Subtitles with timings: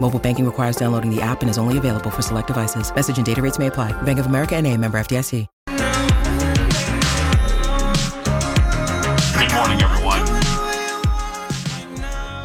[0.00, 2.94] Mobile banking requires downloading the app and is only available for select devices.
[2.94, 3.92] Message and data rates may apply.
[4.02, 5.46] Bank of America and a member FDIC.
[9.38, 10.26] Good morning, everyone.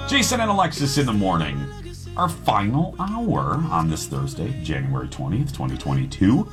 [0.10, 1.64] Jason and Alexis in the morning.
[2.18, 6.48] Our final hour on this Thursday, January 20th, 2022.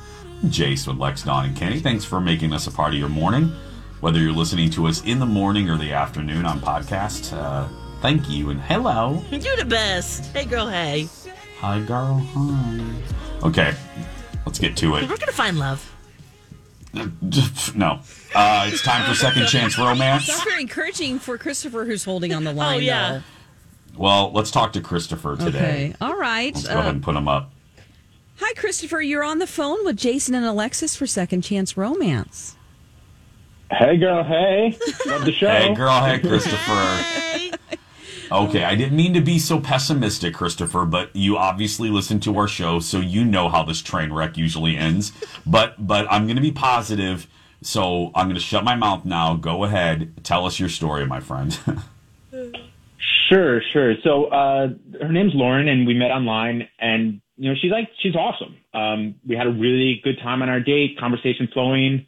[0.45, 1.79] Jace with Lex, Don, and Kenny.
[1.79, 3.51] Thanks for making us a part of your morning.
[3.99, 7.67] Whether you're listening to us in the morning or the afternoon on podcast, uh,
[8.01, 9.23] thank you and hello.
[9.31, 10.25] You're the best.
[10.33, 11.07] Hey, girl, hey.
[11.59, 12.17] Hi, girl.
[12.33, 13.47] Hi.
[13.47, 13.73] Okay,
[14.45, 15.01] let's get to it.
[15.03, 15.87] We're going to find love.
[17.73, 18.01] No.
[18.35, 20.27] Uh, it's time for Second Chance Romance.
[20.27, 22.75] It's very encouraging for Christopher, who's holding on the line.
[22.75, 23.21] Oh, yeah.
[23.97, 25.57] Well, let's talk to Christopher today.
[25.57, 25.95] Okay.
[26.01, 26.53] All right.
[26.53, 27.53] Let's go ahead Uh, and put him up.
[28.37, 29.01] hi, Christopher.
[29.01, 32.57] You're on the phone with Jason and Alexis for Second Chance Romance.
[33.71, 34.23] Hey, girl.
[34.25, 35.47] Hey, love the show.
[35.49, 36.03] Hey, girl.
[36.03, 37.57] Hey, Christopher.
[38.31, 42.47] Okay, I didn't mean to be so pessimistic, Christopher, but you obviously listen to our
[42.47, 45.11] show, so you know how this train wreck usually ends.
[45.45, 47.27] But but I'm going to be positive,
[47.61, 49.35] so I'm going to shut my mouth now.
[49.35, 51.59] Go ahead, tell us your story, my friend.
[53.31, 53.95] Sure, sure.
[54.03, 54.67] So uh,
[55.01, 58.57] her name's Lauren, and we met online, and you know she's like she's awesome.
[58.73, 62.07] Um, we had a really good time on our date, conversation flowing.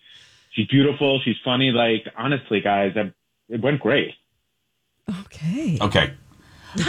[0.52, 1.22] She's beautiful.
[1.24, 1.72] She's funny.
[1.72, 2.94] Like honestly, guys,
[3.48, 4.14] it went great.
[5.22, 5.78] Okay.
[5.81, 6.14] okay,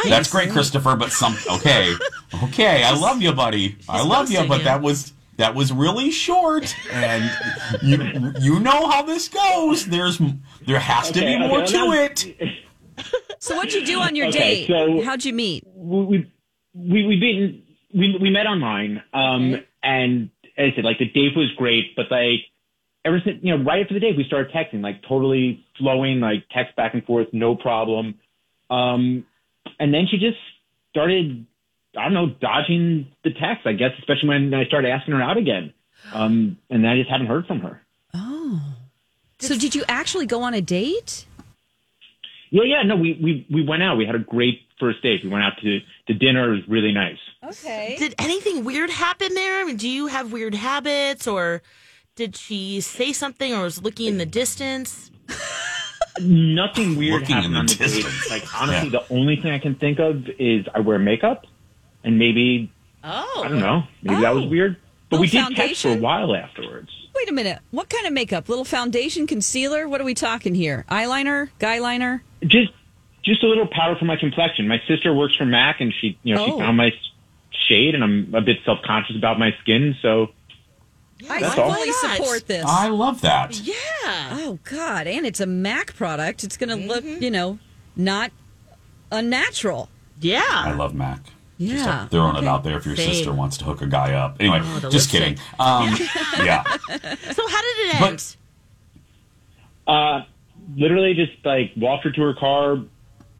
[0.08, 0.97] that's great, Christopher.
[0.97, 1.92] But some okay,
[2.44, 2.82] okay.
[2.84, 3.76] I love you, buddy.
[3.88, 4.64] I love you, but you.
[4.64, 7.30] that was that was really short, and
[7.82, 9.86] you you know how this goes.
[9.86, 10.20] There's
[10.66, 12.34] there has to be Okay, more okay, to well, it.
[13.41, 14.69] So, what'd you do on your Okay, date?
[14.69, 15.64] so- How'd you meet?
[15.74, 16.30] we we
[16.74, 21.36] we we, been, we we met online, um, and as I said, like the date
[21.36, 22.41] was great, but like
[23.04, 26.44] ever since you know right after the date, we started texting, like totally flowing, like
[26.53, 28.15] text back and forth, no problem.
[28.70, 29.26] Um,
[29.78, 30.38] and then she just
[30.91, 31.47] started,
[31.97, 33.66] I don't know, dodging the text.
[33.66, 35.72] I guess, especially when I started asking her out again.
[36.12, 37.81] Um, and I just haven't heard from her.
[38.12, 38.60] Oh.
[39.38, 41.26] So, did you actually go on a date?
[42.50, 43.97] Yeah, yeah, no, we we we went out.
[43.97, 45.21] We had a great first date.
[45.25, 46.53] We went out to to dinner.
[46.53, 47.19] It was really nice.
[47.42, 47.97] Okay.
[47.98, 49.60] Did anything weird happen there?
[49.60, 51.62] I mean, do you have weird habits or
[52.16, 55.10] did she say something or was looking in the distance?
[56.20, 57.78] Nothing weird Looking in happened the on the date.
[57.80, 58.30] distance.
[58.30, 59.00] Like honestly, Yeah.
[59.00, 61.47] the only thing I can think of is I wear makeup,
[62.04, 62.70] and maybe
[63.03, 63.42] Oh.
[63.44, 63.82] I don't know.
[64.03, 64.48] Maybe that was Oh.
[64.48, 64.76] weird.
[65.10, 66.03] But we did Little text for a foundation?
[66.03, 66.88] while afterwards.
[67.14, 67.58] Wait a minute.
[67.70, 68.48] What kind of makeup?
[68.48, 69.86] Little foundation, concealer?
[69.88, 70.84] What are we talking here?
[70.91, 71.50] Eyeliner?
[71.58, 72.22] Guy liner?
[72.47, 72.70] Just
[73.24, 74.69] just a little powder for my complexion.
[74.69, 76.47] My sister works for Mac, and she you know Oh.
[76.47, 76.92] she found my
[77.69, 79.97] shade, and I'm a bit self conscious about my skin.
[80.00, 80.30] So
[81.30, 81.72] I That's all.
[81.72, 82.64] fully support this.
[82.66, 83.58] I love that.
[83.60, 83.74] Yeah.
[84.32, 85.06] Oh God!
[85.06, 86.44] And it's a Mac product.
[86.44, 87.22] It's going to look, Mm-hmm.
[87.22, 87.58] you know,
[87.96, 88.30] not
[89.12, 89.88] unnatural.
[90.20, 90.42] Yeah.
[90.46, 91.20] I love Mac.
[91.60, 92.06] Just Yeah.
[92.08, 93.10] throwing it out there if your Same.
[93.12, 94.36] sister wants to hook a guy up.
[94.40, 95.38] Anyway, Oh, the just lipstick.
[95.38, 95.38] kidding.
[95.58, 95.96] Um,
[96.44, 96.62] yeah.
[96.64, 98.36] So how did it But- end?
[99.86, 100.20] uh,
[100.76, 102.76] literally just like walked her to her car,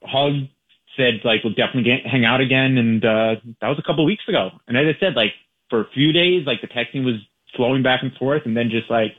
[0.05, 0.49] hugged,
[0.97, 4.25] said like we'll definitely get, hang out again, and uh, that was a couple weeks
[4.29, 4.51] ago.
[4.69, 5.33] And as I said, like
[5.71, 7.17] for a few days, like the texting was
[7.57, 9.13] flowing back and forth, and then just like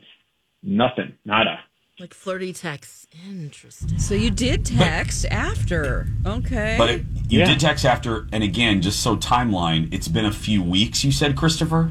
[0.62, 1.60] nothing, nada.
[1.98, 3.06] Like flirty texts.
[3.26, 3.98] Interesting.
[3.98, 6.06] So you did text after.
[6.26, 6.74] Okay.
[6.76, 7.46] But it, you Yeah.
[7.46, 11.36] did text after, and again, just so timeline, it's been a few weeks, you said,
[11.36, 11.90] Christopher?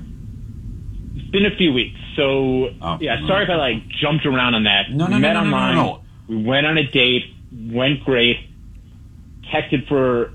[1.15, 2.97] It's been a few weeks, so Oh.
[3.01, 3.25] yeah.
[3.27, 4.91] Sorry if I like jumped around on that.
[4.91, 5.75] No, no, we no, met no, no, no, online.
[5.75, 6.01] no.
[6.27, 8.37] We went on a date, went great.
[9.51, 10.31] Texted for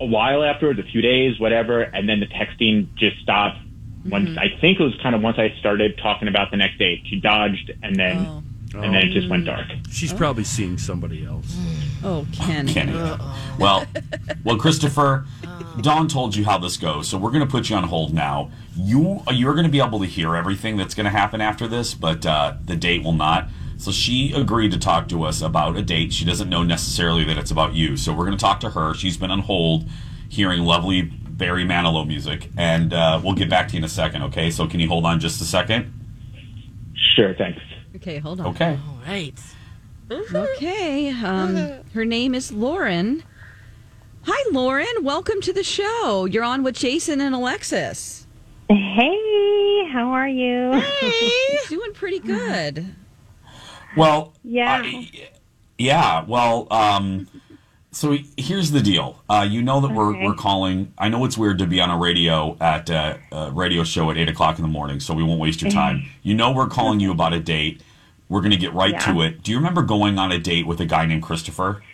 [0.00, 3.58] a while afterwards, a few days, whatever, and then the texting just stopped.
[4.04, 4.38] Once Mm-hmm.
[4.38, 7.20] I think it was kind of once I started talking about the next date, she
[7.20, 8.42] dodged, and then
[8.74, 8.80] Oh.
[8.80, 9.66] and then it just went dark.
[9.90, 11.56] She's probably seeing somebody else.
[12.02, 12.72] oh, Kenny.
[12.72, 12.92] Kenny.
[13.58, 13.84] Well,
[14.44, 15.26] well, Christopher,
[15.82, 18.50] Dawn told you how this goes, so we're going to put you on hold now.
[18.74, 21.92] You you're going to be able to hear everything that's going to happen after this,
[21.94, 23.48] but uh, the date will not.
[23.76, 26.12] So she agreed to talk to us about a date.
[26.14, 27.96] She doesn't know necessarily that it's about you.
[27.98, 28.94] So we're going to talk to her.
[28.94, 29.84] She's been on hold
[30.28, 34.22] hearing lovely Barry Manilow music, and uh, we'll get back to you in a second,
[34.24, 34.50] okay?
[34.50, 35.92] So can you hold on just a second?
[37.16, 37.60] Sure, thanks.
[37.96, 38.46] Okay, hold on.
[38.48, 38.78] Okay.
[38.88, 39.38] All right.
[40.10, 41.10] Okay.
[41.10, 41.56] Um,
[41.94, 43.22] her name is Lauren.
[44.24, 44.86] Hi, Lauren.
[45.02, 46.26] Welcome to the show.
[46.26, 48.26] You're on with Jason and Alexis.
[48.68, 50.72] Hey, how are you?
[50.80, 51.30] Hey,
[51.68, 52.94] Doing pretty good.
[53.96, 54.82] Well, Yeah.
[54.84, 55.10] I-
[55.78, 56.24] yeah.
[56.26, 57.26] Well, um,
[57.92, 59.22] so here's the deal.
[59.28, 60.92] Uh, you know that we're we're calling.
[60.98, 64.16] I know it's weird to be on a radio at uh, a radio show at
[64.16, 66.08] eight o'clock in the morning, so we won't waste your time.
[66.22, 67.82] You know we're calling you about a date.
[68.28, 69.42] We're going to get right to it.
[69.42, 71.82] Do you remember going on a date with a guy named Christopher?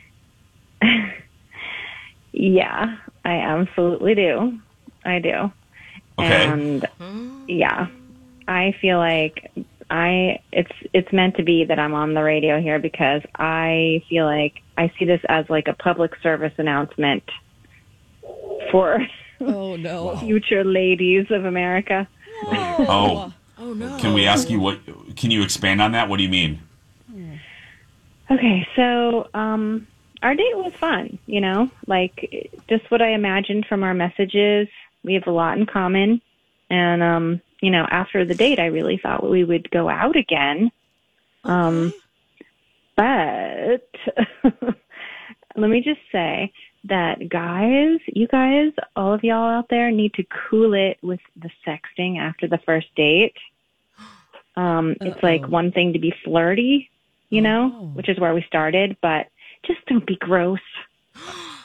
[2.39, 4.61] Yeah, I absolutely do.
[5.05, 5.50] I do.
[6.19, 6.47] Okay.
[6.47, 6.89] And
[7.49, 7.89] yeah,
[8.47, 9.50] I feel like
[9.90, 14.26] I it's it's meant to be that I'm on the radio here because I feel
[14.26, 17.23] like I see this as like a public service announcement
[18.70, 18.99] for
[19.40, 20.17] Oh, no.
[20.20, 22.06] future ladies of America.
[22.50, 23.96] Oh, Oh no.
[23.99, 24.79] can we ask you what?
[25.17, 26.08] Can you expand on that?
[26.08, 26.61] What do you mean?
[28.31, 29.87] Okay, so um
[30.23, 34.69] our date was fun, you know, like just what I imagined from our messages.
[35.05, 36.20] We have a lot in common.
[36.70, 40.71] And um, you know, after the date I really thought we would go out again.
[41.45, 41.93] Um
[42.97, 43.89] but
[45.57, 46.53] let me just say
[46.85, 51.51] that guys, you guys, all of y'all out there need to cool it with the
[51.67, 53.37] sexting after the first date.
[54.57, 55.51] Um, it's like Uh-oh.
[55.51, 56.91] one thing to be flirty,
[57.31, 57.87] you know, Oh.
[57.95, 59.29] which is where we started, but
[59.65, 60.59] just don't be gross.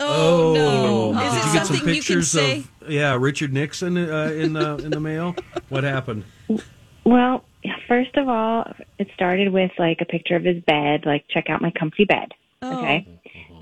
[0.00, 1.12] Oh, no.
[1.12, 2.64] Did it you get some something you can pictures say?
[2.80, 5.36] of yeah Richard Nixon uh, in the in the mail?
[5.68, 6.24] What happened?
[7.04, 7.44] Well,
[7.88, 11.60] first of all, it started with like a picture of his bed, like check out
[11.60, 12.32] my comfy bed.
[12.62, 12.78] Oh.
[12.78, 13.06] Okay.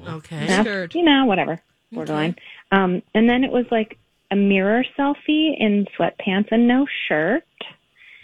[0.07, 0.47] Okay.
[0.47, 0.95] That's, Scared.
[0.95, 1.61] you know, whatever,
[1.93, 2.37] borderline.
[2.73, 3.99] Um, and then it was like
[4.31, 7.45] a mirror selfie in sweatpants and no shirt.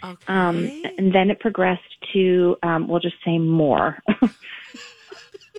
[0.03, 0.25] Okay.
[0.27, 1.81] Um, and then it progressed
[2.13, 3.97] to, um, we'll just say more.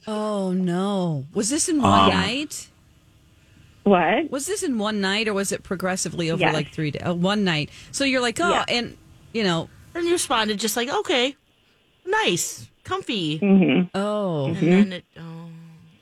[0.07, 1.27] Oh, no.
[1.35, 2.69] Was this in one Um, night?
[3.83, 4.31] what?
[4.31, 6.55] Was this in one night or was it progressively over Yes.
[6.55, 7.03] like three days?
[7.05, 7.71] Oh, one night.
[7.93, 8.65] So you're like, oh, Yeah.
[8.69, 8.97] and,
[9.33, 11.37] you know, and you responded just like, okay,
[12.05, 13.39] nice, comfy.
[13.39, 13.97] Mm-hmm.
[13.97, 14.47] oh.
[14.47, 15.05] And then it.
[15.19, 15.23] Oh.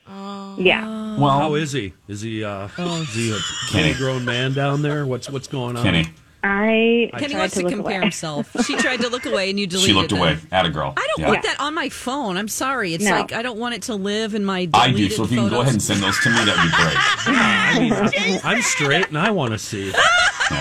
[0.07, 0.55] Oh.
[0.59, 1.17] Yeah.
[1.17, 1.93] Well, How is he?
[2.07, 3.01] Is he uh, Oh.
[3.01, 3.37] is he a
[3.71, 3.93] Kenny.
[3.93, 5.05] fully grown man down there?
[5.05, 5.83] What's what's going on?
[5.83, 6.05] Kenny,
[6.45, 8.01] I Kenny tried wants to, look compare away.
[8.01, 8.55] himself.
[8.65, 10.17] She tried to look away and you deleted she looked it.
[10.17, 10.93] away at a girl.
[10.95, 11.27] I don't Yeah.
[11.29, 12.37] want that on my phone.
[12.37, 12.93] I'm sorry.
[12.93, 13.11] It's No.
[13.11, 15.09] like I don't want it to live in my I do.
[15.09, 16.95] So if you can go ahead and send those to me, that'd be great.
[17.27, 19.91] I mean, I- I'm straight and I want to see.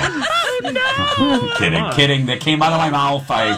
[0.62, 1.50] no.
[1.58, 2.26] kidding, kidding.
[2.26, 3.30] That came out of my mouth.
[3.30, 3.52] I,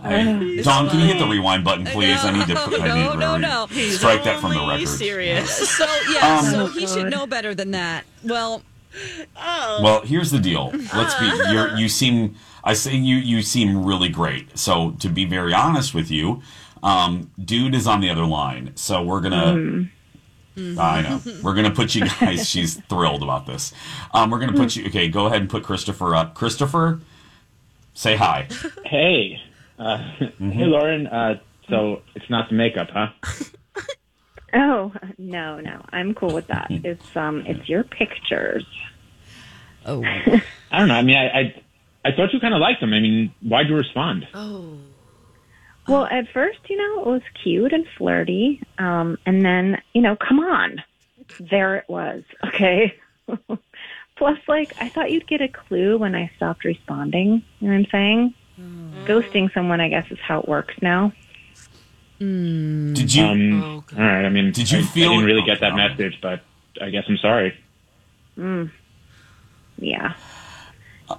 [0.00, 2.16] I Don, can you hit the rewind button, please?
[2.22, 2.58] I, need to.
[2.60, 3.66] I No, need to no, re- no.
[3.90, 4.88] strike that from the Only record.
[4.88, 5.68] Serious.
[5.76, 8.04] So yeah, Um, so he should know better than that.
[8.22, 8.62] Well,
[9.36, 10.70] Well, here's the deal.
[10.94, 11.26] Let's be.
[11.52, 12.36] You're, you seem.
[12.62, 13.16] I say you.
[13.16, 14.56] You seem really great.
[14.58, 16.42] So to be very honest with you,
[16.82, 18.72] um, dude is on the other line.
[18.76, 19.86] So we're gonna.
[20.56, 21.20] I know.
[21.42, 22.48] We're gonna put you guys.
[22.48, 23.72] she's thrilled about this.
[24.12, 24.86] Um, we're gonna put you.
[24.86, 26.34] Okay, go ahead and put Christopher up.
[26.34, 27.00] Christopher,
[27.94, 28.48] say hi.
[28.84, 29.40] Hey,
[29.78, 31.06] uh, hey, Lauren.
[31.08, 33.08] Uh, so it's not the makeup, huh?
[34.54, 35.82] Oh, no, no.
[35.92, 36.66] I'm cool with that.
[36.70, 38.64] It's, um, it's your pictures.
[39.86, 40.02] oh,
[40.70, 40.94] I don't know.
[40.94, 41.62] I mean, I I,
[42.04, 42.92] I thought you kind of liked them.
[42.92, 44.26] I mean, why'd you respond?
[44.34, 44.78] Oh.
[45.88, 48.62] Well, at first, you know, it was cute and flirty.
[48.78, 50.82] Um, and then, you know, come on.
[51.40, 52.22] There it was.
[52.46, 52.94] Okay.
[54.16, 57.42] Plus, like, I thought you'd get a clue when I stopped responding.
[57.60, 58.34] You know what I'm saying?
[59.06, 61.12] Ghosting someone, I guess, is how it works now.
[62.94, 63.24] Did you?
[63.24, 64.24] Um, Oh, all right.
[64.24, 66.40] I mean, Did you I, feel- I didn't really get that message, but
[66.80, 67.56] I guess I'm sorry.
[69.78, 70.14] Yeah.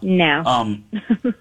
[0.01, 0.43] No.
[0.45, 0.83] um.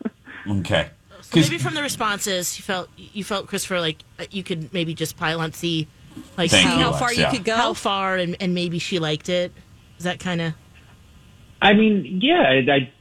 [0.46, 0.90] Okay.
[1.22, 4.74] So 'Cause- maybe from the responses, you felt you felt Christopher like uh, you could
[4.74, 5.88] maybe just pile on see
[6.36, 7.30] like Thank see you, how Alex, far yeah.
[7.32, 7.56] you could go.
[7.56, 9.52] how far and, and maybe she liked it.
[9.96, 10.52] Is that kind of
[11.62, 12.92] I mean, yeah, I, I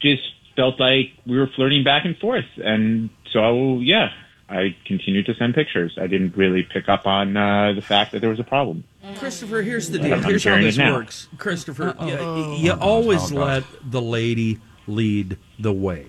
[0.00, 0.22] just
[0.54, 4.10] felt like we were flirting back and forth, and so yeah,
[4.48, 5.96] I continued to send pictures.
[6.00, 8.84] I didn't really pick up on uh, the fact that there was a problem.
[9.16, 10.22] Christopher, here's the I'm deal.
[10.22, 10.94] Here's how this it now.
[10.94, 11.28] works.
[11.38, 16.06] Christopher, you, you always Oh, let the lady lead the way.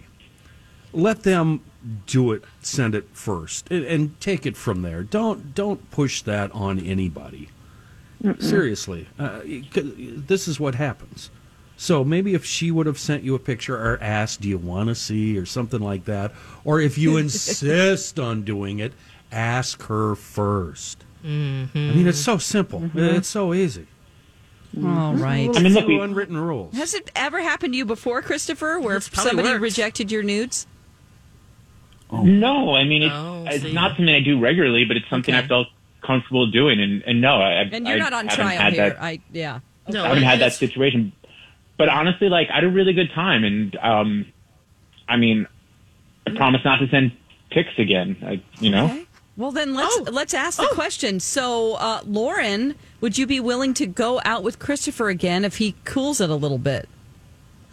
[0.94, 1.62] Let them
[2.06, 5.04] do it, send it first, and, and take it from there.
[5.04, 7.50] Don't don't push that on anybody.
[8.40, 9.42] Seriously, uh,
[9.72, 11.30] 'cause this is what happens.
[11.78, 14.90] So maybe if she would have sent you a picture or asked, "Do you want
[14.90, 16.34] to see?" or something like that,
[16.66, 18.94] or if you insist on doing it,
[19.32, 21.78] ask her 1st mm-hmm.
[21.78, 22.82] I mean, it's so simple.
[22.82, 23.00] Mm-hmm.
[23.00, 23.88] It's so easy.
[24.76, 24.98] Mm-hmm.
[24.98, 25.50] All right.
[25.56, 26.76] I mean, look, Few we- unwritten rules.
[26.76, 29.62] Has it ever happened to you before, Christopher, where somebody worked.
[29.62, 30.68] rejected your nudes?
[32.10, 32.24] Oh.
[32.24, 35.44] No, I mean it's Oh, it's not something I do regularly, but it's something Okay.
[35.44, 35.68] I felt
[36.02, 36.80] comfortable doing.
[36.80, 38.92] And, and no, I And you're I not on trial here.
[38.92, 39.60] That, I yeah.
[39.90, 41.12] No, I haven't had that situation.
[41.78, 44.26] But honestly, like I had a really good time, and um,
[45.08, 45.48] I mean,
[46.28, 47.12] I promise not to send
[47.52, 48.18] pics again.
[48.26, 49.04] I, you know, Okay.
[49.38, 50.06] Well, then let's Oh.
[50.12, 51.20] let's ask the question.
[51.20, 55.76] So, uh, Lauren, would you be willing to go out with Christopher again if he
[55.86, 56.90] cools it a little bit?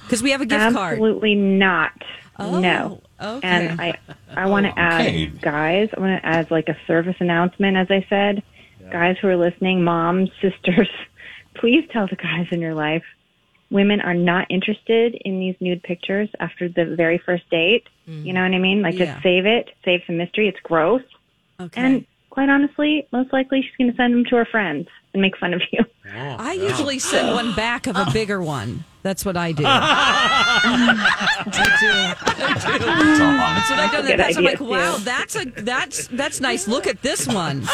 [0.03, 0.93] Because we have a gift card.
[0.99, 1.93] Absolutely not.
[2.39, 3.01] Oh, no.
[3.19, 3.49] okay.
[3.49, 3.95] And I,
[4.37, 5.27] I want to Okay.
[5.33, 8.43] add, guys, I want to add like a service announcement, as I said.
[8.93, 10.91] Guys who are listening, moms, sisters,
[11.55, 13.05] please tell the guys in your life
[13.71, 17.85] women are not interested in these nude pictures after the very first date.
[18.09, 18.27] Mm.
[18.27, 18.83] You know what I mean?
[18.83, 19.07] Like, Yeah.
[19.07, 20.49] just save it, save some mystery.
[20.49, 21.03] It's gross.
[21.61, 21.81] Okay.
[21.81, 25.37] And quite honestly, most likely she's going to send them to her friends and make
[25.39, 25.85] fun of you.
[26.13, 28.85] I usually send one back of a bigger one.
[29.03, 29.65] That's what I do.
[31.47, 33.55] It's all on.
[33.55, 33.93] That's what I do.
[33.93, 34.01] done.
[34.01, 34.39] in the Good past.
[34.39, 36.67] I'm like, idea, wow, that's a that's that's nice.
[36.69, 37.67] Look at this one.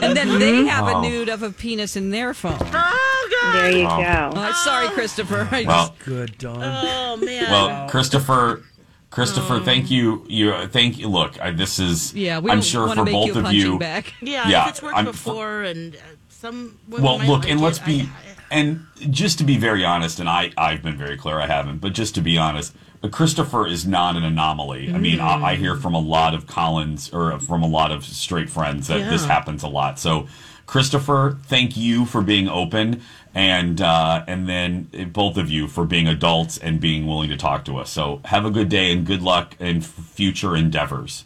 [0.00, 1.02] And then they have a Oh.
[1.02, 2.56] nude of a penis in their phone.
[2.60, 3.54] Oh God.
[3.54, 3.98] There you Oh.
[4.02, 4.32] go.
[4.34, 5.48] Oh, sorry, Christopher.
[5.50, 6.62] I Well, Good, Don.
[6.62, 7.50] Oh man.
[7.50, 8.62] well, Christopher.
[9.10, 10.24] Christopher, thank you.
[10.28, 11.08] You thank you.
[11.08, 12.12] Look, I, this is.
[12.14, 13.78] yeah, we I'm don't sure want for to make both you of punching you.
[13.78, 14.12] bag.
[14.20, 15.98] yeah, yeah, if it's worked I'm- before, and uh,
[16.46, 16.78] some.
[16.88, 18.08] Well, look, like and it, let's be, I-
[18.50, 21.92] and just to be very honest, and I, I've been very clear, I haven't, but
[21.92, 22.74] just to be honest,
[23.10, 24.92] Christopher is not an anomaly.
[24.92, 28.04] I mean, I, I hear from a lot of Collins or from a lot of
[28.04, 29.98] straight friends that this happens a lot.
[29.98, 30.26] So,
[30.66, 33.02] Christopher, thank you for being open,
[33.34, 37.36] and uh, and then uh, both of you for being adults and being willing to
[37.36, 37.90] talk to us.
[37.90, 41.24] So, have a good day and good luck in future endeavors.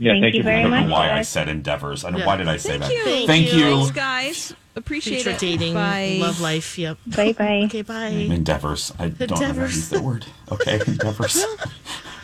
[0.00, 0.12] Yeah.
[0.12, 0.88] Thank Thank, you you very I for don't much.
[0.88, 2.04] know why I said endeavors.
[2.04, 2.26] I don't, Yeah.
[2.26, 2.92] why did I say Thank that?
[2.92, 3.04] you.
[3.04, 3.58] Thank Thank you.
[3.58, 3.76] you.
[3.76, 4.54] Thanks, guys.
[4.76, 5.38] Appreciate future it.
[5.40, 6.16] dating, Bye.
[6.20, 6.78] love life.
[6.78, 6.98] Yep.
[7.06, 7.62] Bye bye.
[7.66, 8.06] Okay, bye.
[8.08, 8.92] Endeavors.
[8.98, 10.26] I don't know how to use that word.
[10.50, 11.44] Okay, endeavors.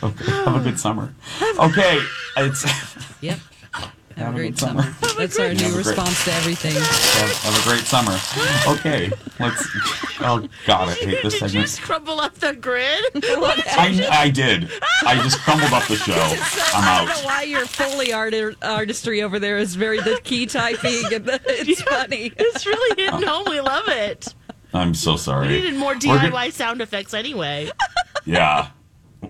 [0.03, 1.15] Okay, have a good summer.
[1.59, 1.99] Okay,
[2.37, 2.65] it's
[3.23, 3.39] Yep.
[4.17, 4.83] Have, Have a a great good summer.
[4.83, 5.15] summer.
[5.19, 6.73] That's our new a great- response to everything.
[6.75, 8.17] have a great summer.
[8.67, 9.69] Okay, let's.
[10.21, 11.53] Oh God, I hate this segment.
[11.53, 11.69] Did you segment.
[12.07, 13.05] scrumble up the grid?
[13.15, 14.71] I, I did.
[15.07, 16.13] I just crumbled up the show.
[16.75, 17.25] I'm I don't know out.
[17.27, 21.13] why your Foley art- artistry over there is very the key typing.
[21.13, 22.33] And the, it's funny.
[22.39, 23.45] it's really hitting home.
[23.51, 24.35] We love it.
[24.73, 25.49] I'm so sorry.
[25.49, 25.61] We sorry.
[25.63, 27.71] needed more We're gonna- DIY sound effects anyway.
[28.25, 28.69] Yeah.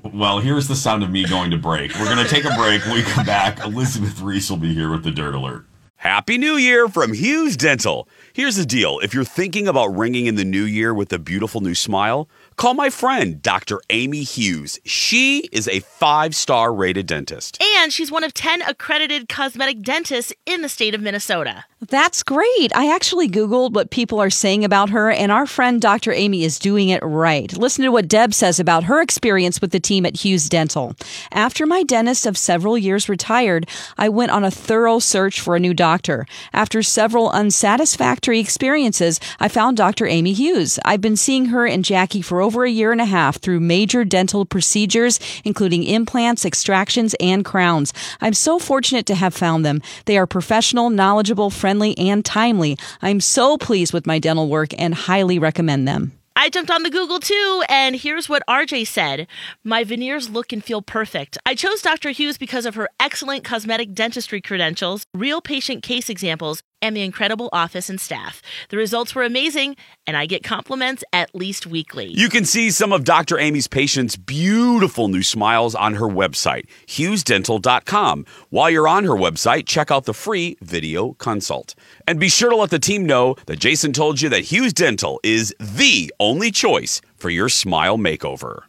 [0.03, 1.95] Well, here's the sound of me going to break.
[1.99, 2.85] We're going to take a break.
[2.85, 5.67] When we come back, Elizabeth Ries will be here with the Dirt Alert.
[5.97, 8.07] Happy New Year from Hughes Dental.
[8.33, 11.63] Here's the deal if you're thinking about ringing in the new year with a beautiful
[11.63, 13.81] new smile, call my friend, Dr.
[13.91, 14.79] Amy Hughes.
[14.85, 17.61] She is a five star rated dentist.
[17.61, 21.65] And she's one of 10 accredited cosmetic dentists in the state of Minnesota.
[21.83, 22.75] That's great.
[22.75, 26.11] I actually Googled what people are saying about her, and our friend Dr.
[26.11, 27.53] Amy is doing it right.
[27.55, 30.97] Listen to what Deb says about her experience with the team at Hughes Dental.
[31.33, 33.69] After my dentist of several years retired,
[33.99, 36.25] I went on a thorough search for a new doctor.
[36.55, 40.07] After several unsatisfactory experiences, I found Dr.
[40.07, 40.79] Amy Hughes.
[40.83, 44.03] I've been seeing her and Jackie for over a year and a half through major
[44.03, 47.93] dental procedures, including implants, extractions, and crowns.
[48.23, 49.83] I'm so fortunate to have found them.
[50.07, 52.77] They are professional, knowledgeable, friendly, and timely.
[53.03, 56.13] I'm so pleased with my dental work and highly recommend them.
[56.39, 59.27] I jumped on the Google too, and here's what RJ said
[59.65, 61.39] My veneers look and feel perfect.
[61.47, 62.11] I chose Dr.
[62.11, 67.49] Hughes because of her excellent cosmetic dentistry credentials, real patient case examples, and the incredible
[67.53, 68.43] office and staff.
[68.69, 72.07] The results were amazing, and I get compliments at least weekly.
[72.07, 73.39] You can see some of Dr.
[73.39, 78.27] Amy's patients' beautiful new smiles on her website, hughesdental.com.
[78.51, 81.75] While you're on her website, check out the free video consult.
[82.07, 85.21] And be sure to let the team know that Jason told you that Hughes Dental
[85.23, 88.63] is the only choice for your smile makeover.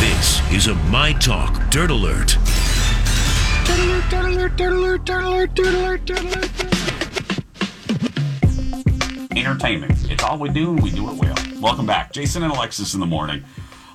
[0.00, 2.36] This is a My Talk Dirt Alert.
[9.40, 10.10] Entertainment.
[10.10, 11.34] It's all we do, and we do it well.
[11.60, 12.12] Welcome back.
[12.12, 13.42] Jason and Alexis in the morning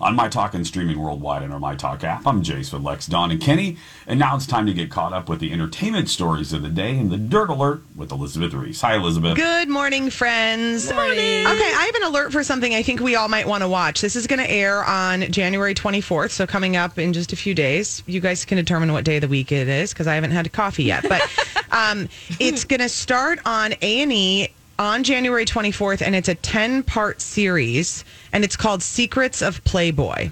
[0.02, 2.26] on My Talk and streaming worldwide on our My Talk app.
[2.26, 3.78] I'm Jace with Lex, Don, and Kenny.
[4.08, 6.98] And now it's time to get caught up with the entertainment stories of the day
[6.98, 8.82] and the Dirt Alert with Elizabeth Ries.
[8.82, 9.36] Hi, Elizabeth.
[9.36, 10.88] Good morning, friends.
[10.88, 11.46] Good Morning.
[11.46, 14.02] Okay, I have an alert for something I think we all might want to watch.
[14.02, 17.54] This is going to air on January 24th, so coming up in just a few
[17.54, 18.02] days.
[18.08, 20.52] You guys can determine what day of the week it is because I haven't had
[20.52, 21.06] coffee yet.
[21.08, 21.22] But
[21.72, 22.10] um,
[22.40, 26.84] it's going to start on A and E on January 24th, and it's a 10
[26.84, 28.04] part series,
[28.34, 30.32] and it's called Secrets of Playboy.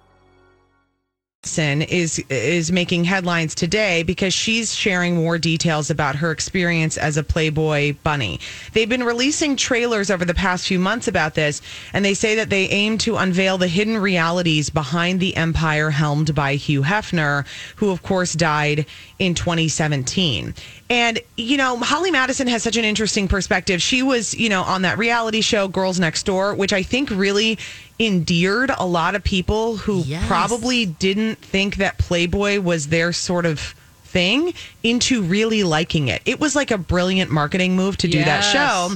[1.43, 7.23] Is is making headlines today because she's sharing more details about her experience as a
[7.23, 8.39] Playboy bunny.
[8.73, 12.51] They've been releasing trailers over the past few months about this, and they say that
[12.51, 17.89] they aim to unveil the hidden realities behind the empire helmed by Hugh Hefner, who
[17.89, 18.85] of course died
[19.17, 20.53] in 2017.
[20.91, 23.81] And, you know, Holly Madison has such an interesting perspective.
[23.81, 27.57] She was, you know, on that reality show, Girls Next Door, which I think really
[28.01, 33.59] endeared a lot of people who probably didn't think that Playboy was their sort of
[34.03, 34.53] thing
[34.83, 36.21] into really liking it.
[36.25, 38.91] It was like a brilliant marketing move to do that show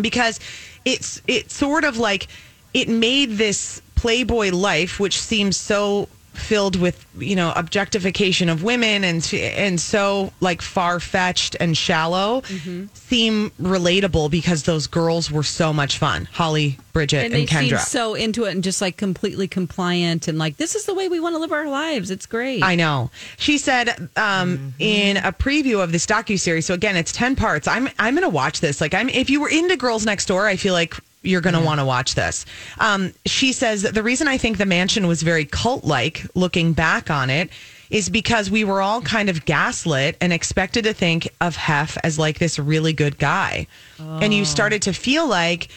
[0.00, 0.38] because
[0.84, 2.28] it's it's sort of like
[2.72, 9.04] it made this playboy life which seems so filled with you know objectification of women
[9.04, 12.86] and and so like far-fetched and shallow Mm-hmm.
[12.94, 17.70] seem relatable because those girls were so much fun holly bridget and and, they seem
[17.70, 21.08] kendra so into it and just like completely compliant and like this is the way
[21.08, 22.10] we want to live our lives.
[22.10, 22.62] It's great.
[22.62, 23.10] I know.
[23.36, 26.66] She said um, in a preview of this docu series.
[26.66, 27.66] So again, it's ten parts.
[27.68, 28.80] I'm I'm gonna watch this.
[28.80, 30.94] Like I'm if you were into Girls Next Door, I feel like
[31.24, 32.46] you're gonna want to watch this.
[32.78, 37.10] Um, she says the reason I think the mansion was very cult like, looking back
[37.10, 37.50] on it,
[37.90, 42.18] is because we were all kind of gaslit and expected to think of Hef as
[42.18, 43.66] like this really good guy,
[43.98, 45.68] and you started to feel like,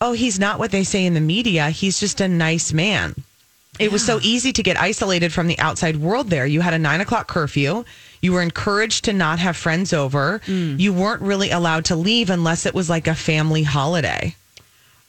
[0.00, 1.70] oh, he's not what they say in the media.
[1.70, 3.14] He's just a nice man
[3.78, 6.46] it was so easy to get isolated from the outside world there.
[6.46, 7.84] You had a nine o'clock curfew.
[8.22, 10.40] You were encouraged to not have friends over.
[10.80, 14.34] You weren't really allowed to leave unless it was like a family holiday.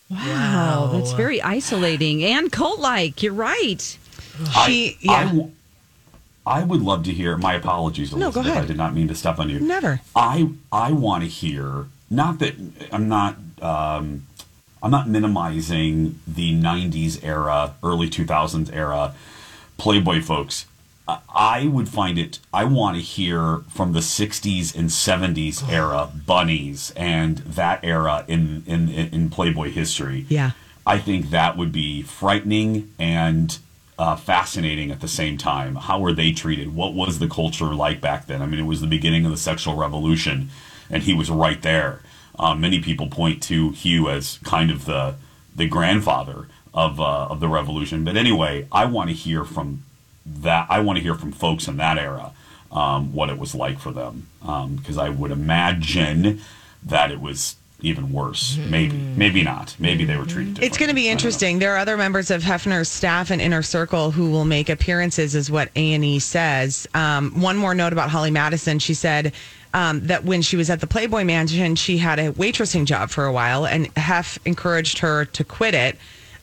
[0.10, 3.22] Wow, that's very isolating and cult like.
[3.24, 3.82] You're right.
[3.82, 3.98] She,
[4.56, 5.12] I, yeah.
[5.12, 5.52] I w-
[6.46, 7.36] I would love to hear.
[7.38, 8.48] My apologies, No, go Elizabeth.
[8.52, 8.64] ahead.
[8.64, 9.60] I did not mean to step on you.
[9.60, 10.00] Never.
[10.16, 11.88] I I want to hear.
[12.10, 12.56] Not that
[12.92, 13.36] I'm not.
[13.62, 14.28] Um,
[14.82, 19.14] I'm not minimizing the '90s era, early 2000s era
[19.78, 20.66] Playboy folks.
[21.08, 22.40] I- would find it.
[22.54, 28.64] I want to hear from the '60s and '70s era bunnies and that era in
[28.66, 30.26] in in Playboy history.
[30.30, 30.52] Yeah.
[30.86, 33.58] I think that would be frightening and
[34.00, 35.76] uh, fascinating at the same time.
[35.76, 36.74] How were they treated?
[36.74, 38.42] What was the culture like back then?
[38.42, 40.50] I mean, it was the beginning of the sexual revolution,
[40.90, 42.02] and he was right there.
[42.40, 45.16] Um, many people point to Hugh as kind of the
[45.56, 48.04] the grandfather of uh, of the revolution.
[48.04, 49.84] But anyway, I want to hear from
[50.42, 50.68] that.
[50.70, 52.32] I want to hear from folks in that era
[52.72, 56.42] um, what it was like for them, because I would imagine
[56.84, 58.58] that it was even worse.
[58.58, 59.76] Maybe, maybe not.
[59.78, 60.56] Maybe they were treated.
[60.56, 60.66] Differently.
[60.66, 61.60] It's going to be interesting.
[61.60, 65.52] There are other members of Hefner's staff and inner circle who will make appearances, is
[65.52, 66.88] what A and E says.
[66.94, 68.80] Um, one more note about Holly Madison.
[68.80, 69.32] She said
[69.76, 73.26] um, that when she was at the Playboy Mansion, she had a waitressing job for
[73.26, 75.98] a while, and Hef encouraged her to quit it.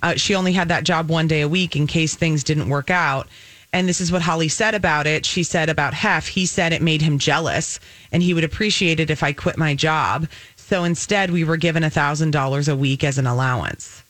[0.05, 2.91] Uh, she only had that job one day a week in case things didn't work
[2.91, 3.27] out.
[3.75, 5.27] And this is what Holly said about it.
[5.27, 7.81] She said about Hef, he said it made him jealous
[8.13, 10.29] and he would appreciate it if I quit my job.
[10.57, 14.03] So instead, we were given $1,000 a week as an allowance.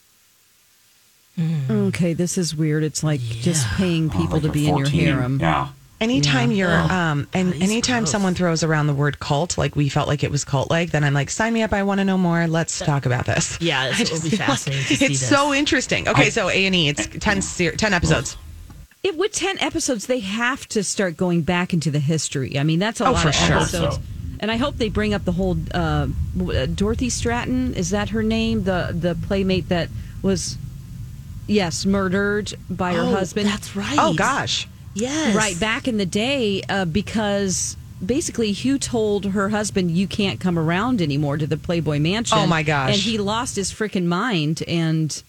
[1.69, 2.85] Okay, this is weird.
[2.85, 5.41] It's like just paying people to be in your harem.
[5.41, 5.69] Yeah.
[6.01, 6.57] Anytime Yeah.
[6.57, 10.23] you're, Oh, um, and anytime someone throws around the word cult, like we felt like
[10.23, 11.73] it was cult like, then I'm like, sign me up.
[11.73, 12.47] I want to know more.
[12.47, 13.59] Let's talk about this.
[13.61, 15.29] Yeah, I this will just be feel like to see It's this.
[15.29, 16.07] so interesting.
[16.07, 18.37] Okay, I- so A and E, it's 10, ser- 10 episodes.
[19.05, 22.59] It, with 10 episodes, they have to start going back into the history.
[22.59, 23.57] I mean, that's a Oh, lot for of sure.
[23.57, 23.97] episodes.
[23.97, 24.03] So.
[24.41, 26.07] And I hope they bring up the whole uh,
[26.41, 27.75] uh, Dorothy Stratten.
[27.77, 28.65] Is that her name?
[28.65, 29.89] The the playmate that
[30.23, 30.57] was,
[31.47, 33.47] yes, murdered by her Oh, husband.
[33.49, 33.97] That's right.
[33.99, 34.67] Oh, gosh.
[34.95, 35.35] Yes.
[35.37, 40.59] Right back in the day, uh, because basically Hugh told her husband, "You can't come
[40.59, 42.91] around anymore to the Playboy Mansion." Oh, my gosh.
[42.95, 45.23] And he lost his freaking mind and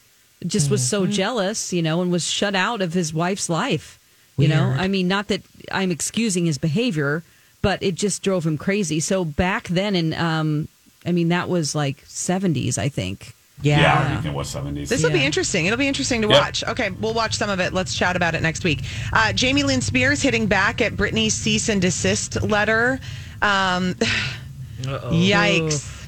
[0.47, 0.87] just was Mm-hmm.
[0.89, 3.99] so jealous, you know, and was shut out of his wife's life.
[4.37, 7.23] You know, I mean, not that I'm excusing his behavior,
[7.61, 8.99] but it just drove him crazy.
[8.99, 10.67] So back then, and um,
[11.05, 13.33] I mean, that was like 70s, I think.
[13.61, 14.89] Yeah, I think it was 70s.
[14.89, 15.65] This will be interesting.
[15.67, 16.41] It'll be interesting to Yep.
[16.41, 16.63] watch.
[16.65, 17.71] Okay, we'll watch some of it.
[17.71, 18.81] Let's chat about it next week.
[19.13, 22.99] Uh, Jamie Lynn Spears hitting back at Britney's cease and desist letter.
[23.41, 23.95] Um,
[24.81, 26.04] yikes.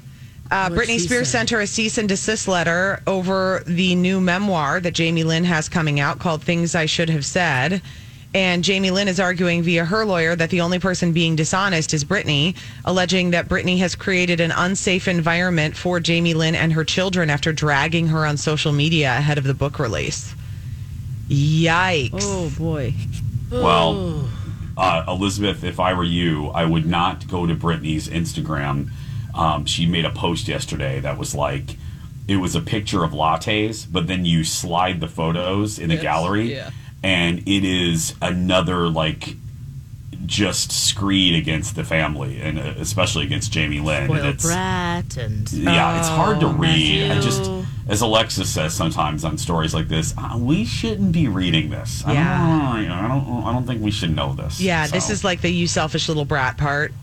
[0.49, 1.39] Uh, Britney Spears say?
[1.39, 5.67] sent her a cease and desist letter over the new memoir that Jamie Lynn has
[5.67, 7.81] coming out called Things I Should Have Said.
[8.33, 12.03] And Jamie Lynn is arguing via her lawyer that the only person being dishonest is
[12.03, 12.55] Britney,
[12.85, 17.51] alleging that Britney has created an unsafe environment for Jamie Lynn and her children after
[17.51, 20.35] dragging her on social media ahead of the book release.
[21.29, 22.19] Yikes.
[22.21, 22.93] Oh boy.
[23.51, 24.29] Well,
[24.77, 28.89] uh, Elizabeth, if I were you, I would not go to Britney's Instagram.
[29.37, 31.77] Um, she made a post yesterday that was like,
[32.27, 36.03] it was a picture of lattes, but then you slide the photos in a Yes,
[36.03, 36.71] gallery, yeah.
[37.03, 39.35] and it is another like
[40.25, 44.09] just screed against the family, and uh, especially against Jamie Lynn.
[44.11, 47.11] And it's- brat and yeah, it's hard to Oh, read.
[47.11, 47.49] I just,
[47.87, 52.03] as Alexis says sometimes on stories like this, uh, we shouldn't be reading this.
[52.05, 52.71] I Yeah.
[52.73, 54.59] don't, you know, I don't, I don't think we should know this.
[54.59, 56.93] Yeah, this is like the you selfish little brat part.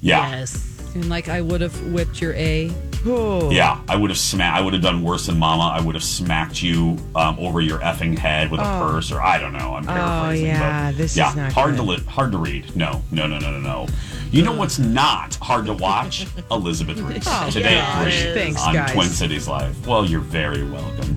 [0.00, 0.71] yeah, Yes.
[0.94, 2.70] And like I would have whipped your A.
[3.04, 3.80] yeah.
[3.88, 4.58] I would have smacked.
[4.58, 5.74] I would have done worse than Mama.
[5.76, 8.90] I would have smacked you um, over your effing head with a Oh.
[8.92, 9.74] purse, or I don't know.
[9.74, 10.46] I'm paraphrasing.
[10.46, 11.76] yeah, but this is yeah, not hard good.
[11.78, 12.76] to li- hard to read.
[12.76, 13.86] No, no, no, no, no, no.
[14.30, 16.26] You know what's not hard to watch?
[16.50, 18.06] Elizabeth Ries Oh, today gosh.
[18.14, 18.92] at three Thanks, on guys.
[18.92, 19.86] Twin Cities Live.
[19.86, 21.16] Well, you're very welcome.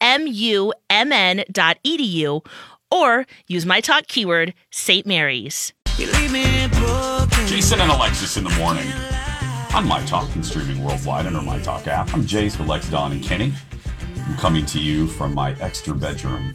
[0.00, 1.44] smumn.edu
[2.90, 5.06] or use my talk keyword, St.
[5.06, 5.72] Mary's.
[7.46, 8.86] Jason and Alexis in the morning
[9.74, 12.12] on My Talk and streaming worldwide under My Talk app.
[12.12, 13.52] I'm Jace with Lex, Don, and Kenny.
[14.26, 16.54] I'm coming to you from my extra bedroom.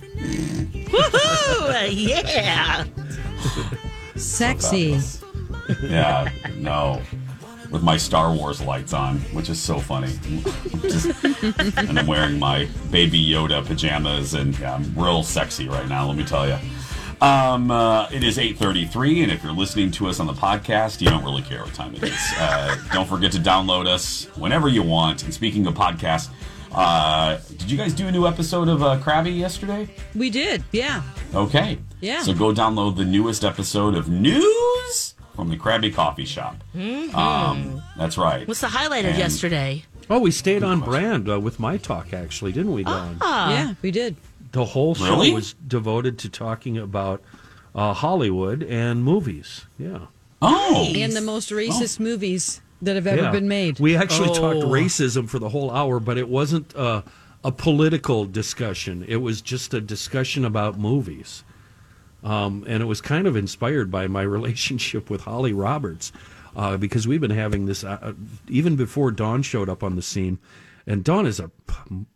[0.87, 1.89] Woohoo!
[1.91, 2.85] yeah.
[4.15, 4.99] Sexy.
[5.81, 7.01] Yeah, no.
[7.71, 10.13] With my Star Wars lights on, which is so funny.
[10.81, 11.23] Just-
[11.77, 16.15] and I'm wearing my baby Yoda pajamas, and yeah, I'm real sexy right now, let
[16.17, 16.57] me tell you.
[17.21, 21.07] Um, uh, it is 8.33, and if you're listening to us on the podcast, you
[21.09, 22.19] don't really care what time it is.
[22.37, 25.23] Uh, don't forget to download us whenever you want.
[25.23, 26.29] And speaking of podcasts,
[26.73, 29.89] uh, did you guys do a new episode of uh, Krabby yesterday?
[30.13, 30.63] We did.
[30.71, 31.01] Yeah.
[31.33, 31.77] Okay.
[32.01, 32.21] Yeah.
[32.21, 36.55] So go download the newest episode of News from the Krabby Coffee Shop.
[37.13, 38.47] Um, that's right.
[38.47, 39.83] What's the highlight of yesterday?
[40.09, 43.17] Oh, we stayed on brand uh, with my talk, actually, didn't we, Don?
[43.21, 43.51] Ah.
[43.51, 44.15] Yeah, we did.
[44.51, 45.33] The whole show Really?
[45.33, 47.21] was devoted to talking about
[47.73, 49.65] uh, Hollywood and movies.
[49.77, 49.99] Yeah.
[50.41, 50.93] Oh.
[50.95, 53.31] And the most racist movies that have ever Yeah.
[53.31, 53.79] been made.
[53.79, 54.69] We actually talked Oh.
[54.69, 57.01] racism for the whole hour, but it wasn't uh,
[57.43, 59.03] a political discussion.
[59.07, 61.43] It was just a discussion about movies.
[62.25, 66.11] Um, and it was kind of inspired by my relationship with Holly Roberts
[66.55, 68.13] uh, because we've been having this uh, uh,
[68.49, 70.39] even before Dawn showed up on the scene.
[70.87, 71.51] And Dawn is a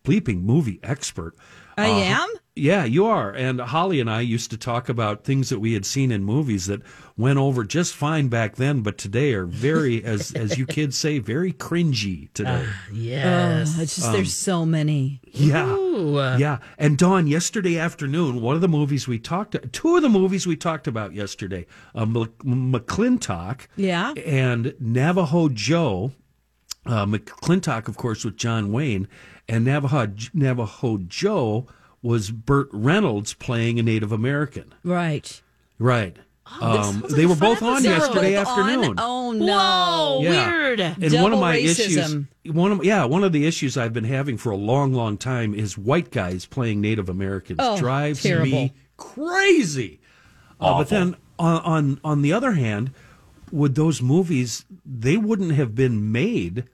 [0.04, 1.36] bleeping movie expert.
[1.78, 2.30] I Uh, am?
[2.60, 3.32] Yeah, you are.
[3.32, 6.68] And Holly and I used to talk about things that we had seen in movies
[6.68, 6.82] that
[7.18, 11.20] went over just fine back then, but today are very, as as you kids say,
[11.20, 12.66] very cringy today.
[12.92, 13.76] Yes.
[13.78, 15.22] Oh, it's just Um, there's so many.
[15.32, 15.66] yeah.
[15.70, 16.16] Ooh.
[16.38, 16.60] Yeah.
[16.78, 20.56] And Dawn, yesterday afternoon, one of the movies we talked, two of the movies we
[20.56, 24.14] talked about yesterday, uh, McLintock Yeah.
[24.26, 26.12] and Navajo Joe.
[26.86, 29.08] Uh, McLintock, of course, with John Wayne,
[29.48, 31.68] and Navajo Navajo Joe
[32.02, 34.74] was Burt Reynolds playing a Native American.
[34.84, 35.42] Right.
[35.78, 36.18] Right.
[36.62, 38.60] Oh, Um, like they were both on yesterday Both on?
[38.70, 38.96] afternoon.
[38.98, 40.20] Oh no!
[40.24, 40.50] Yeah.
[40.52, 40.80] weird.
[40.80, 42.26] And Double one of my racism.
[42.44, 45.16] issues, one of yeah, one of the issues I've been having for a long, long
[45.18, 47.60] time is white guys playing Native Americans.
[47.62, 48.46] Oh, Drives terrible.
[48.50, 50.00] me crazy.
[50.60, 52.92] Uh, but then on, on on the other hand,
[53.52, 56.66] would those movies they wouldn't have been made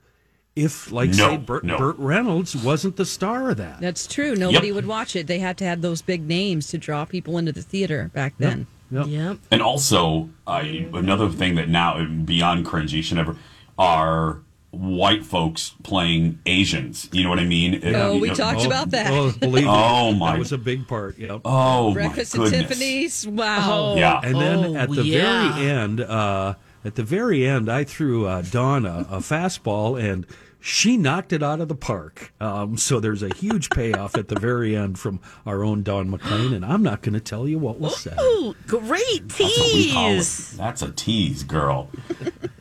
[0.56, 1.76] if, like, No, say, Burt, no.
[1.78, 3.80] Burt Reynolds wasn't the star of that.
[3.80, 4.34] That's true.
[4.34, 5.26] Nobody would watch it.
[5.26, 8.66] They had to have those big names to draw people into the theater back then.
[8.90, 9.38] Yep.
[9.50, 10.62] And also, uh,
[10.94, 13.36] another thing that now beyond cringy should never
[13.78, 14.40] are
[14.70, 17.08] white folks playing Asians.
[17.12, 17.80] You know what I mean?
[17.84, 19.10] Oh, Uh, we know- talked about that.
[19.10, 21.18] Oh, believe me, Oh, my- that was a big part.
[21.18, 21.40] Yep.
[21.44, 22.50] Oh Breakfast my at!
[22.50, 23.26] Tiffany's.
[23.26, 23.96] Wow.
[23.96, 24.20] Yeah.
[24.22, 25.54] And then Oh, at the yeah.
[25.54, 30.26] very end, uh, at the very end, I threw uh, Dawn a, a fastball, and
[30.66, 32.32] she knocked it out of the park.
[32.40, 36.52] Um, so there's a huge payoff at the very end from our own Don McLean,
[36.52, 38.18] and I'm not going to tell you what was said.
[38.20, 40.14] Ooh, great That's what we call it.
[40.16, 40.56] tease.
[40.56, 41.88] That's a tease, girl.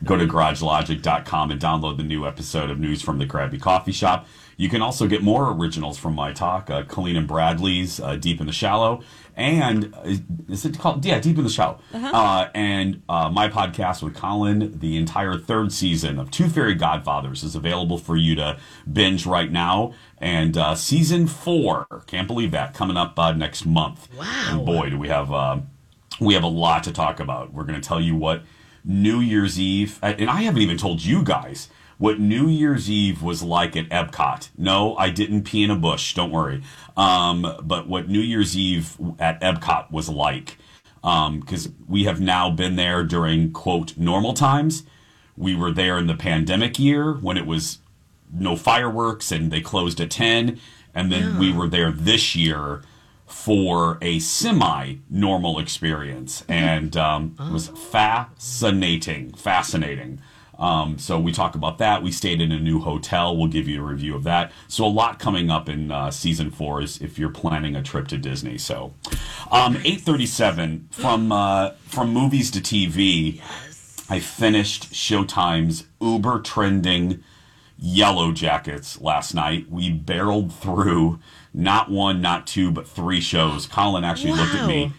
[0.03, 4.27] Go to garagelogic.com and download the new episode of News from the Krabby Coffee Shop.
[4.55, 8.39] You can also get more originals from my talk, uh, Colleen and Bradley's uh, Deep
[8.39, 9.01] in the Shallow,
[9.36, 10.15] and uh,
[10.50, 11.04] is it called?
[11.06, 11.80] Yeah, Deep in the Shallow.
[11.93, 17.43] uh and uh, my podcast with Colin, the entire third season of Two Fairy Godfathers
[17.43, 18.58] is available for you to
[18.91, 19.93] binge right now.
[20.17, 24.08] And uh, season four, can't believe that, coming up uh, next month.
[24.17, 24.26] Wow.
[24.52, 25.60] And boy, do we have uh,
[26.19, 27.54] we have a lot to talk about.
[27.54, 28.43] We're going to tell you what
[28.84, 33.41] New Year's Eve, and I haven't even told you guys what New Year's Eve was
[33.41, 34.49] like at Epcot.
[34.58, 36.13] No, I didn't pee in a bush.
[36.13, 36.62] Don't worry.
[36.97, 40.58] Um, but what New Year's Eve at Epcot was like,
[41.01, 44.84] because we have now been there during quote normal times.
[45.38, 47.79] We were there in the pandemic year when it was
[48.34, 50.60] no fireworks and they closed at 10
[50.93, 52.81] and then we were there this year
[53.25, 60.19] for a semi normal experience and um, it was fascinating fascinating
[60.59, 63.81] um, so we talk about that we stayed in a new hotel we'll give you
[63.81, 67.17] a review of that so a lot coming up in uh, season four is if
[67.19, 68.93] you're planning a trip to disney so
[69.51, 73.95] um, 837 from uh, from movies to tv Yes.
[74.09, 77.23] i finished showtime's uber trending
[77.81, 79.69] Yellowjackets last night.
[79.69, 81.19] We barreled through
[81.53, 83.67] not one, not two, but three shows.
[83.67, 84.93] Colin actually looked at me.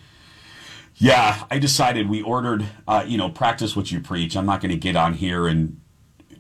[0.99, 4.37] Yeah, I decided we ordered, uh, you know, practice what you preach.
[4.37, 5.81] I'm not going to get on here and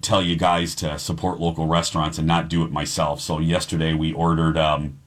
[0.00, 3.20] tell you guys to support local restaurants and not do it myself.
[3.20, 4.98] So yesterday we ordered um,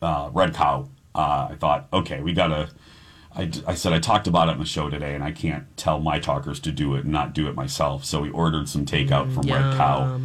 [0.00, 0.88] uh, Red Cow.
[1.14, 2.70] Uh, I thought, okay, we got to.
[3.36, 5.98] I, I said I talked about it in the show today, and I can't tell
[6.00, 8.04] my talkers to do it and not do it myself.
[8.04, 10.18] So we ordered some takeout from Red Cow,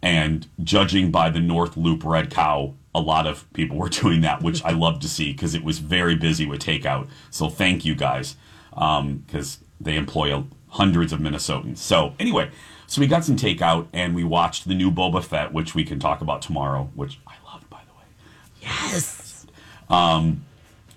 [0.00, 4.42] and judging by the North Loop Red Cow, a lot of people were doing that,
[4.42, 7.08] which I love to see because it was very busy with takeout.
[7.30, 8.36] So thank you guys,
[8.70, 11.78] because they employ hundreds of Minnesotans.
[11.78, 12.50] So anyway,
[12.86, 15.98] so we got some takeout and we watched the new Boba Fett, which we can
[15.98, 18.04] talk about tomorrow, which I loved by the way.
[18.60, 19.46] Yes.
[19.88, 20.44] Um,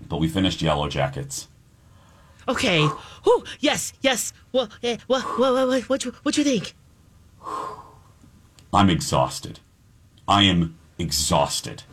[0.08, 1.47] but we finished Yellowjackets.
[2.47, 2.88] Okay.
[3.27, 4.34] Ooh, yes, yes.
[4.51, 6.75] Well, eh, what, what, what, what, what, you, what you think?
[8.73, 9.60] I'm exhausted.
[10.27, 11.84] I am exhausted.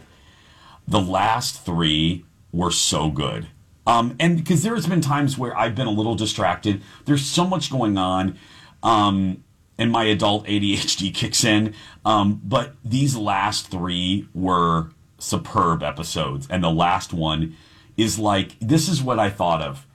[0.86, 3.48] The last three were so good.
[3.86, 6.82] Um, and because there has been times where I've been a little distracted.
[7.04, 8.38] There's so much going on.
[8.82, 9.42] Um,
[9.78, 11.74] and my adult ADHD kicks in.
[12.04, 16.46] Um, but these last three were superb episodes.
[16.50, 17.56] And the last one
[17.96, 19.86] is like, this is what I thought of.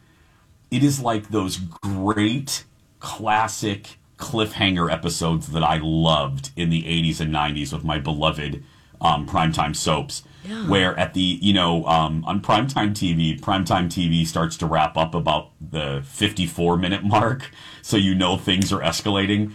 [0.69, 2.65] It is like those great
[2.99, 8.63] classic cliffhanger episodes that I loved in the 80s and 90s with my beloved
[9.01, 10.23] um, primetime soaps.
[10.43, 10.67] Yeah.
[10.67, 15.13] Where at the, you know, um, on primetime TV, primetime TV starts to wrap up
[15.13, 17.51] about the 54 minute mark.
[17.81, 19.53] So you know things are escalating.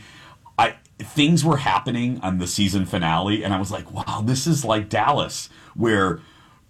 [0.59, 4.65] I Things were happening on the season finale, and I was like, wow, this is
[4.65, 6.21] like Dallas, where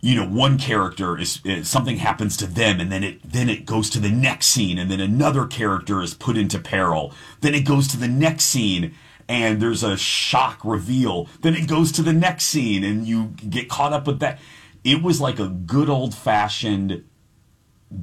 [0.03, 3.65] you know one character is, is something happens to them and then it then it
[3.65, 7.65] goes to the next scene and then another character is put into peril then it
[7.65, 8.95] goes to the next scene
[9.33, 11.27] and there's a shock reveal.
[11.41, 14.39] Then it goes to the next scene and you get caught up with that.
[14.85, 17.05] It was like a good old fashioned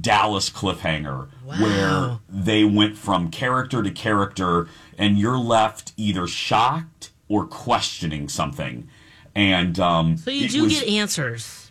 [0.00, 7.46] Dallas cliffhanger where they went from character to character and you're left either shocked or
[7.46, 8.88] questioning something.
[9.34, 11.70] And um So you do was- get answers.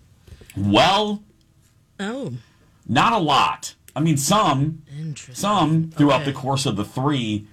[0.56, 1.22] well,
[2.00, 2.34] Oh,
[2.88, 3.76] not a lot.
[3.94, 4.84] I mean, some,
[5.34, 7.46] some throughout the course of the three,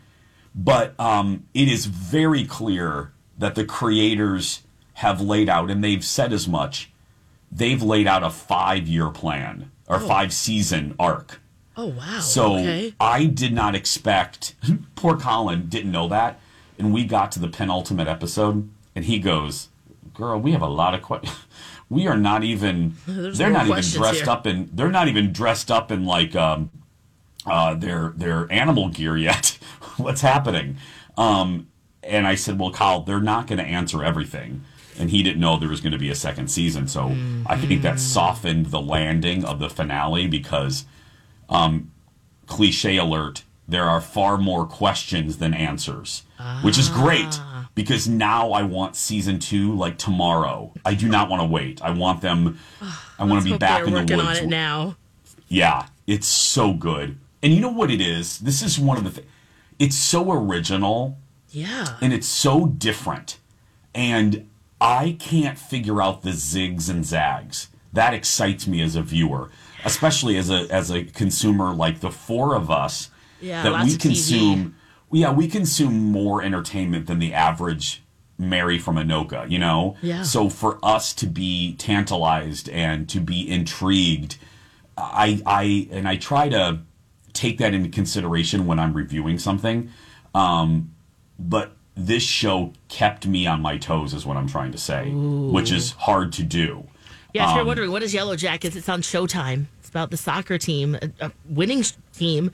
[0.56, 4.62] but um, it is very clear that the creators
[4.94, 6.90] have laid out, and they've said as much.
[7.52, 10.08] They've laid out a five-year plan or Oh.
[10.08, 11.40] five-season arc.
[11.76, 12.20] oh wow.
[12.20, 12.94] So okay.
[12.98, 14.54] I did not expect.
[14.96, 16.40] Poor Colin didn't know that,
[16.78, 19.68] and we got to the penultimate episode, and he goes,
[20.14, 21.36] "Girl, we have a lot of questions.
[21.88, 22.96] We are not even.
[23.06, 24.68] There's they're not even dressed here." up in.
[24.72, 26.70] They're not even dressed up in like um,
[27.46, 29.56] uh, their their animal gear yet.
[30.02, 30.76] What's happening?
[31.16, 31.68] Um,
[32.02, 34.64] and I said, well, Kyle, they're not going to answer everything.
[34.98, 36.88] And he didn't know there was going to be a second season.
[36.88, 37.14] So
[37.46, 40.86] I think that softened the landing of the finale because,
[41.50, 41.90] um,
[42.46, 46.22] cliche alert, there are far more questions than answers,
[46.62, 47.40] which is great
[47.74, 50.72] because now I want season two like tomorrow.
[50.84, 51.82] I do not want to wait.
[51.82, 52.58] I want them,
[53.18, 54.38] I want to be back in the woods.
[54.38, 54.96] on it now.
[55.48, 57.18] Yeah, it's so good.
[57.42, 58.38] And you know what it is?
[58.38, 59.26] This is one of the things.
[59.78, 61.18] It's so original
[61.50, 61.96] Yeah.
[62.00, 63.38] and it's so different.
[63.94, 64.48] And
[64.80, 67.68] I can't figure out the zigs and zags.
[67.92, 69.50] That excites me as a viewer,
[69.84, 73.10] especially as a as a consumer like the four of us
[73.40, 74.74] Yeah, that we consume
[75.12, 78.02] yeah, we consume more entertainment than the average
[78.38, 79.96] Mary from Anoka, you know?
[80.02, 80.22] Yeah.
[80.22, 84.36] So for us to be tantalized and to be intrigued,
[84.98, 86.80] I I and I try to
[87.36, 89.90] take that into consideration when I'm reviewing something.
[90.34, 90.92] Um,
[91.38, 95.70] but this show kept me on my toes, is what I'm trying to say, which
[95.70, 96.86] is hard to do.
[97.32, 99.66] Yeah, if you're Um, wondering what is Yellowjackets, it's on Showtime.
[99.80, 102.50] It's about the soccer team, a, a winning team.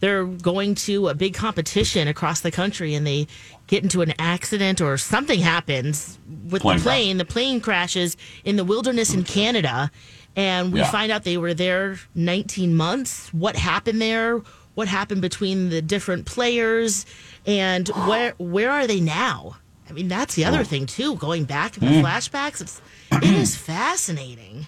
[0.00, 3.26] They're going to a big competition across the country, and they
[3.66, 6.18] get into an accident or something happens
[6.50, 6.94] with Plane the crash.
[6.94, 7.16] plane.
[7.16, 9.90] The plane crashes in the wilderness in Canada,
[10.36, 10.90] and we Yeah.
[10.90, 13.32] find out they were there 19 months.
[13.32, 14.42] What happened there?
[14.74, 17.06] What happened between the different players,
[17.46, 19.56] and where where are they now?
[19.88, 21.14] I mean, that's the other thing too.
[21.16, 22.02] Going back in the Mm.
[22.04, 22.80] flashbacks, it's
[23.12, 24.66] it is fascinating.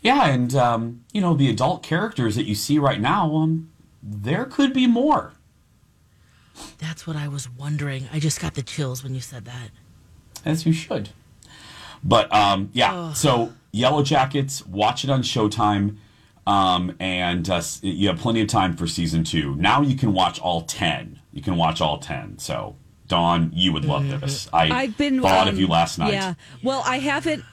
[0.00, 3.68] Yeah, and um, you know the adult characters that you see right now, um,
[4.02, 5.32] there could be more.
[6.78, 8.08] That's what I was wondering.
[8.12, 9.70] I just got the chills when you said that.
[10.44, 11.10] as you should.
[12.02, 15.96] But um, yeah, so Yellowjackets, watch it on Showtime,
[16.46, 19.54] um, and uh, you have plenty of time for season two.
[19.56, 21.20] Now you can watch all ten.
[21.32, 22.38] You can watch all ten.
[22.38, 22.76] So
[23.08, 24.48] Dawn, you would love this.
[24.52, 26.12] I I've been thought of um, you last night.
[26.12, 26.34] Yeah.
[26.62, 27.44] Well, I haven't.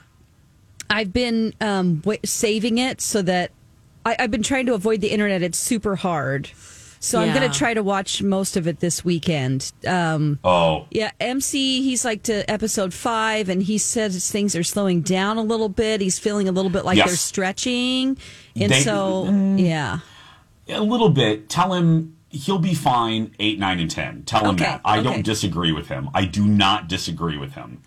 [0.88, 3.50] I've been um, w- saving it so that
[4.04, 5.42] I, I've been trying to avoid the internet.
[5.42, 6.48] It's super hard,
[7.06, 9.72] so I'm going to try to watch most of it this weekend.
[9.86, 15.02] Um, Oh, yeah, MC, he's like to episode five, and he says things are slowing
[15.02, 16.00] down a little bit.
[16.00, 17.06] He's feeling a little bit like Yes.
[17.08, 18.18] they're stretching,
[18.54, 20.00] and They- so yeah.
[20.68, 21.48] a little bit.
[21.48, 23.30] Tell him he'll be fine.
[23.38, 24.22] Eight, nine, and ten.
[24.24, 24.80] Tell him Okay, that.
[24.84, 25.04] I okay.
[25.08, 26.10] don't disagree with him.
[26.14, 27.82] I do not disagree with him.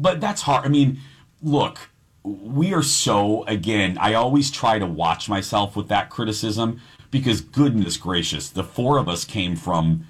[0.00, 0.64] But that's hard.
[0.64, 0.98] I mean,
[1.42, 1.78] look,
[2.24, 3.98] we are so again.
[4.00, 6.80] I always try to watch myself with that criticism
[7.12, 10.06] because goodness gracious, the four of us came from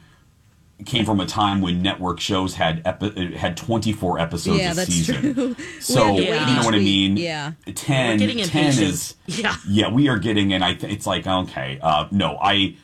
[0.86, 4.92] came from a time when network shows had epi- had 24 episodes Yeah, a that's
[4.92, 5.34] season.
[5.34, 5.56] true.
[5.80, 7.16] So We you know what I mean?
[7.16, 7.52] Yeah.
[7.72, 8.88] 10 We're getting 10 impatient.
[8.88, 9.54] is Yeah.
[9.68, 12.76] yeah, we are getting, and I th- it's like okay, uh, no, I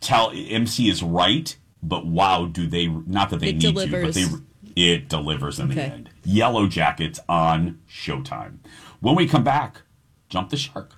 [0.00, 2.86] tell MC is right, but wow, do they?
[2.86, 4.14] Not that they It need delivers.
[4.14, 4.40] to, but
[4.74, 6.10] they it delivers in the end.
[6.26, 8.58] Yellowjackets on Showtime.
[9.00, 9.82] When we come back,
[10.30, 10.94] jump the shark.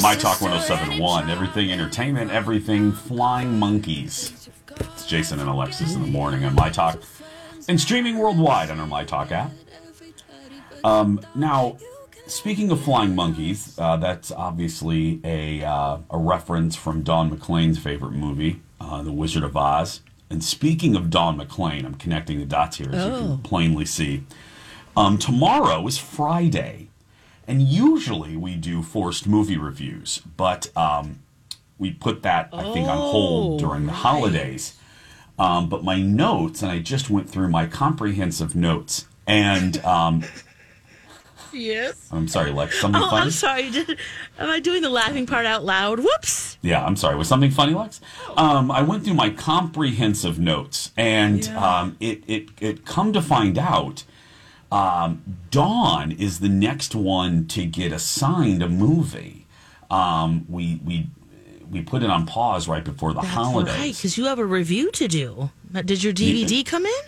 [0.00, 4.48] My Talk 1071, everything entertainment, everything flying monkeys.
[4.80, 7.00] It's Jason and Alexis in the morning on My Talk
[7.68, 9.52] and streaming worldwide on our My Talk app.
[10.84, 11.78] Um, now,
[12.26, 18.12] speaking of flying monkeys, uh, that's obviously a, uh, a reference from Don McLean's favorite
[18.12, 20.00] movie, uh, The Wizard of Oz.
[20.28, 23.18] And speaking of Don McLean, I'm connecting the dots here, as you Oh.
[23.20, 24.24] can plainly see.
[24.96, 26.85] Um, tomorrow is Friday,
[27.48, 31.20] and usually we do forced movie reviews, but um,
[31.78, 34.76] we put that, I think, on hold Oh, during the holidays.
[35.38, 40.24] Um, but my notes, and I just went through my comprehensive notes, and um,
[41.52, 42.08] Yes.
[42.12, 43.22] I'm sorry, Lex, something Oh, funny?
[43.26, 43.70] I'm sorry.
[43.70, 43.98] Did,
[44.38, 46.00] am I doing the laughing part out loud?
[46.00, 46.58] Whoops.
[46.60, 47.16] Yeah, I'm sorry.
[47.16, 48.00] Was something funny, Lex?
[48.36, 53.56] Um, I went through my comprehensive notes, and um, it, it it come to find
[53.58, 54.04] out,
[54.72, 59.46] um, Dawn is the next one to get assigned a movie.
[59.90, 61.06] Um, we we
[61.70, 63.74] we put it on pause right before the That's holidays.
[63.78, 65.50] right, because you have a review to do.
[65.72, 67.02] Did your DVD come in?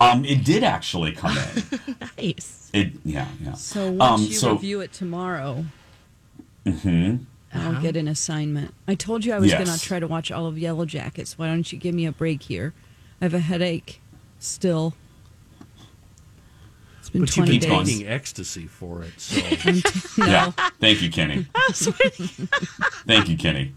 [0.00, 1.80] Um, it did actually come in.
[2.18, 2.70] Nice.
[2.72, 3.54] It yeah yeah.
[3.54, 5.64] So once um, you so review it tomorrow,
[6.66, 7.24] mhm.
[7.54, 8.74] I'll get an assignment.
[8.86, 9.64] I told you I was Yes.
[9.66, 11.32] going to try to watch all of Yellowjackets.
[11.38, 12.74] Why don't you give me a break here?
[13.20, 14.00] I have a headache
[14.38, 14.94] still.
[17.08, 17.88] It's been But you've 20 been days.
[17.88, 19.18] taking ecstasy for it.
[19.18, 19.36] So
[20.26, 20.50] yeah.
[20.78, 21.46] Thank you, Kenny.
[23.06, 23.72] Thank you, Kenny.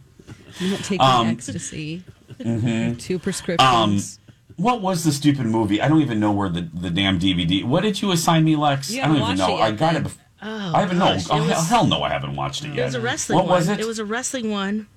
[0.60, 2.04] I'm not taking Um, ecstasy.
[2.40, 3.00] mhm.
[3.00, 4.20] Two Um, prescriptions.
[4.58, 5.82] what was the stupid movie?
[5.82, 7.64] I don't even know where the, the damn DVD.
[7.64, 8.92] What did you assign me, Lex?
[8.92, 9.58] You I don't even know.
[9.58, 10.06] it I got then.
[10.06, 10.08] it.
[10.10, 10.98] Bef- Oh, I haven't.
[10.98, 11.30] gosh.
[11.30, 12.74] No, oh, was- hell, hell no, I haven't watched it yet.
[12.74, 12.86] It yet.
[12.88, 13.60] was a wrestling What one.
[13.60, 13.80] was it?
[13.80, 14.88] It was a wrestling one.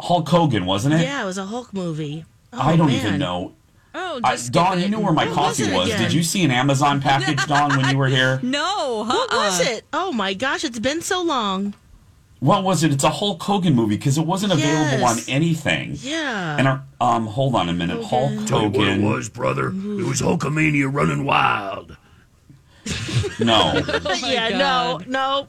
[0.00, 1.02] Hulk Hogan, wasn't it?
[1.02, 2.24] Yeah, it was a Hulk movie.
[2.52, 2.96] Oh, I don't man.
[3.06, 3.54] even know.
[4.00, 5.98] Oh, I, Dawn, you knew where my What coffee was was.
[5.98, 8.38] Did you see an Amazon package, Dawn, when you were here?
[8.42, 9.84] No, What was it?
[9.92, 11.74] Oh my gosh, it's been so long.
[12.40, 12.92] What was it?
[12.92, 15.96] It's a Hulk Hogan movie because it wasn't available on anything.
[16.00, 16.56] Yeah.
[16.56, 18.04] And our, um, hold on a minute.
[18.04, 19.68] Hulk Tell you what it was, brother.
[19.70, 21.96] It was Hulkamania running wild.
[23.40, 23.74] No,
[24.24, 25.46] yeah, no, no.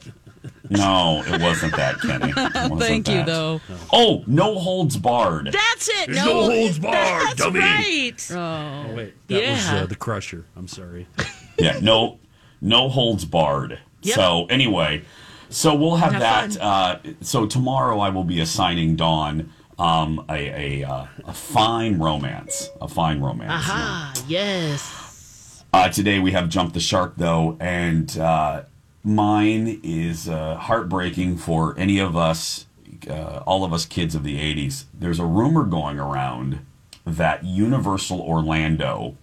[0.68, 2.32] No, it wasn't that, Kenny.
[2.36, 3.60] Wasn't Thank you, though.
[3.92, 5.46] Oh, no holds barred.
[5.52, 6.10] That's it.
[6.10, 7.60] No, no holds barred, That's dummy.
[7.60, 8.30] right.
[8.32, 9.28] Oh, wait.
[9.28, 9.52] That Yeah.
[9.74, 10.44] was uh, the Crusher.
[10.56, 11.06] I'm sorry.
[11.58, 12.18] yeah, no,
[12.60, 13.78] no holds barred.
[14.02, 14.14] Yep.
[14.16, 15.02] So anyway,
[15.48, 16.20] so we'll have, Have
[16.52, 16.60] that.
[16.60, 22.68] Uh, so tomorrow I will be assigning Dawn um, a a, uh, a fine romance,
[22.80, 23.50] a fine romance.
[23.52, 25.64] Aha, yes.
[25.72, 28.62] Uh, today we have Jump the Shark, though, and uh,
[29.02, 32.66] mine is uh, heartbreaking for any of us,
[33.08, 34.84] uh, all of us kids of the 80s.
[34.92, 36.60] There's a rumor going around
[37.06, 39.16] that Universal Orlando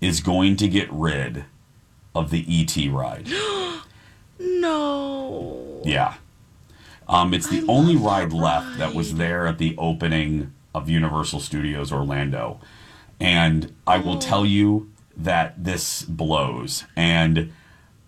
[0.00, 1.44] is going to get rid
[2.14, 3.28] of the ET ride.
[4.44, 5.80] No.
[5.84, 6.14] Yeah.
[7.08, 11.92] Um, it's the only ride left that was there at the opening of Universal Studios
[11.92, 12.60] Orlando.
[13.20, 16.84] And I will tell you that this blows.
[16.96, 17.52] And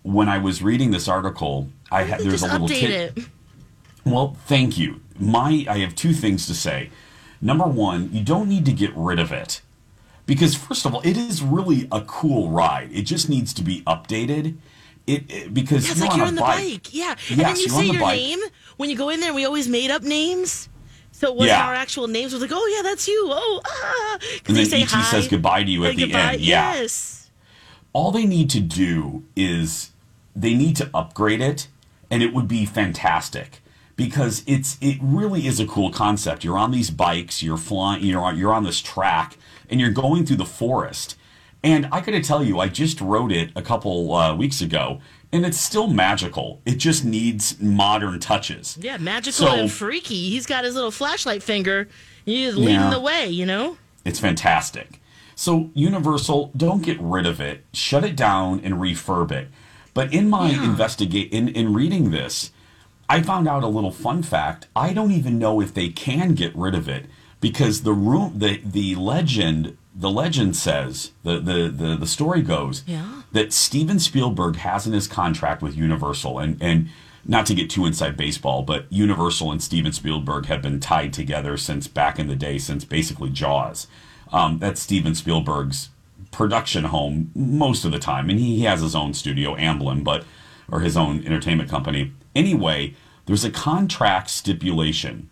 [0.05, 3.19] when I was reading this article, I had there's a little tip.
[4.05, 5.01] Well, thank you.
[5.17, 6.91] My I have two things to say.
[7.41, 9.61] Number one, you don't need to get rid of it.
[10.27, 12.89] Because first of all, it is really a cool ride.
[12.91, 14.57] It just needs to be updated.
[15.07, 16.63] It, it- because Yeah, you're like on you're on the bike.
[16.83, 16.93] bike.
[16.93, 17.15] Yeah.
[17.29, 18.15] and Yes, then you say your bike.
[18.17, 18.39] name.
[18.77, 20.69] When you go in there, we always made up names.
[21.11, 21.67] So it wasn't Yeah.
[21.67, 22.33] our actual names.
[22.33, 23.27] It was like, oh, yeah, that's you.
[23.31, 24.17] Oh, ah.
[24.47, 26.33] And then say ET says goodbye to you at the goodbye.
[26.33, 26.41] end.
[26.41, 26.73] Yeah.
[26.75, 27.29] Yes.
[27.93, 29.91] All they need to do is
[30.35, 31.67] they need to upgrade it,
[32.09, 33.61] and it would be fantastic
[33.95, 36.43] because it's it really is a cool concept.
[36.43, 39.37] You're on these bikes, you're flying, you're on, you're on this track,
[39.69, 41.15] and you're going through the forest.
[41.63, 44.99] And I got to tell you, I just wrote it a couple uh, weeks ago,
[45.31, 46.61] and it's still magical.
[46.65, 48.77] It just needs modern touches.
[48.79, 50.29] Yeah, magical So- and freaky.
[50.29, 51.87] He's got his little flashlight finger.
[52.23, 52.89] He's leading Yeah.
[52.91, 53.77] the way, you know?
[54.03, 55.01] It's fantastic.
[55.35, 57.65] So Universal, don't get rid of it.
[57.73, 59.47] Shut it down and refurb it.
[59.95, 62.51] But in my investigate in, in reading this,
[63.09, 64.67] I found out a little fun fact.
[64.75, 67.05] I don't even know if they can get rid of it
[67.41, 72.83] because the room the the legend the legend says the the the, the story goes
[72.85, 73.21] Yeah.
[73.31, 76.89] that Steven Spielberg has in his contract with Universal and and
[77.27, 81.57] not to get too inside baseball, but Universal and Steven Spielberg have been tied together
[81.57, 83.87] since back in the day, since basically Jaws.
[84.31, 85.89] Um, that's Steven Spielberg's
[86.35, 90.25] production home most of the time, and he has his own studio, Amblin, but
[90.69, 92.11] or his own entertainment company.
[92.35, 92.93] Anyway,
[93.25, 95.29] there's a contract stipulation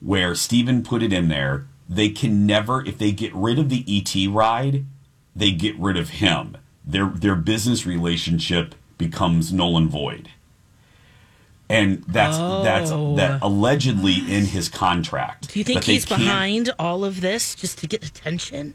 [0.00, 1.66] where Steven put it in there.
[1.88, 4.84] They can never, if they get rid of the ET ride,
[5.34, 6.56] they get rid of him.
[6.86, 10.28] Their their business relationship becomes null and void.
[11.68, 13.16] And that's that's Oh.
[13.16, 15.52] that allegedly in his contract.
[15.52, 18.74] Do you think he's behind all of this just to get attention?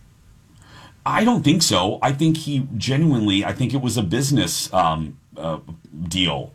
[1.10, 2.00] I don't think so.
[2.02, 3.44] I think he genuinely.
[3.46, 5.60] I think it was a business um, uh,
[6.08, 6.54] deal.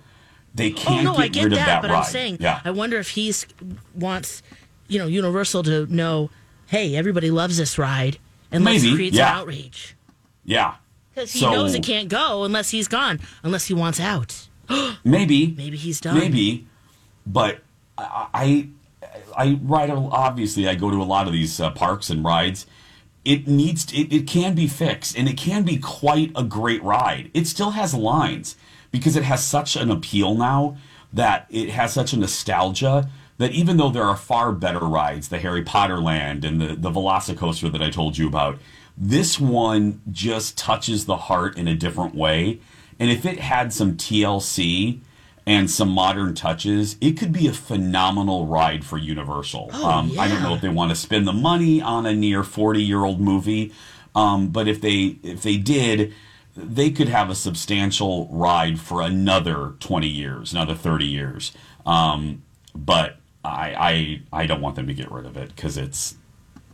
[0.55, 1.99] They Oh can't no, get I get rid of that, that but ride.
[2.05, 3.47] I'm saying, yeah, I wonder if he's
[3.95, 4.43] wants,
[4.89, 6.31] you know, Universal to know,
[6.67, 8.19] hey, everybody loves this ride,
[8.53, 9.29] and Maybe, let's create yeah.
[9.31, 9.97] some outrage
[10.45, 10.75] yeah.
[11.13, 14.49] because he So- knows it can't go unless he's gone, unless he wants out.
[15.05, 15.49] Maybe.
[15.57, 16.19] Maybe he's done.
[16.19, 16.67] Maybe,
[17.27, 17.61] but
[17.99, 18.69] I, I,
[19.37, 19.91] I ride.
[19.91, 22.67] Obviously, I go to a lot of these uh, parks and rides.
[23.25, 23.93] It needs.
[23.93, 27.31] It, it can be fixed, and it can be quite a great ride.
[27.33, 28.57] It still has lines
[28.91, 30.77] because it has such an appeal now
[31.13, 33.09] that it has such a nostalgia
[33.39, 36.91] that even though there are far better rides, the Harry Potter Land and the the
[36.91, 38.59] Velocicoaster that I told you about,
[38.97, 42.61] this one just touches the heart in a different way.
[42.99, 45.01] And if it had some TLC
[45.47, 49.71] and some modern touches, it could be a phenomenal ride for Universal.
[49.73, 52.43] Oh, um, I don't know if they want to spend the money on a near
[52.43, 53.73] 40 year old movie,
[54.15, 56.15] um, but if they if they did,
[56.57, 61.53] they could have a substantial ride for another 20 years, another 30 years.
[61.85, 62.43] Um,
[62.75, 66.15] but I, I I don't want them to get rid of it because it's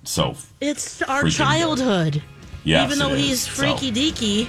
[0.04, 1.32] so It's our Freaking good.
[1.32, 2.22] childhood.
[2.62, 4.46] Yes, Even though he's So- freaky deaky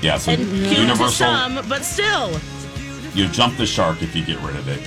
[0.00, 0.16] yeah.
[0.18, 1.10] So and Universal.
[1.10, 2.30] some, but still.
[3.14, 4.80] You jump the shark if you get rid of it.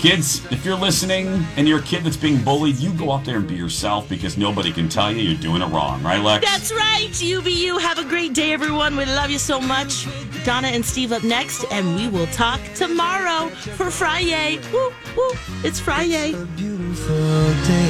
[0.00, 3.38] Kids, if you're listening and you're a kid that's being bullied, you go out there
[3.38, 6.44] and be yourself because nobody can tell you you're doing it wrong, right, Lex?
[6.44, 7.80] That's right, UBU.
[7.80, 8.96] Have a great day, everyone.
[8.96, 10.06] We love you so much.
[10.44, 14.58] Donna and Steve up next, and we will talk tomorrow for Friday.
[14.74, 15.30] Woo, woo,
[15.62, 16.32] it's Friday.
[16.54, 17.83] beautiful day.